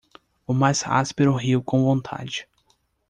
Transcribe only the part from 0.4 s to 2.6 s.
O mais áspero riu com vontade.